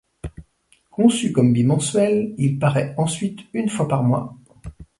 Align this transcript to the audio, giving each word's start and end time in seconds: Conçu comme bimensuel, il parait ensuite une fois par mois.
Conçu 0.89 1.31
comme 1.31 1.53
bimensuel, 1.53 2.33
il 2.39 2.57
parait 2.57 2.95
ensuite 2.97 3.41
une 3.53 3.69
fois 3.69 3.87
par 3.87 4.01
mois. 4.01 4.35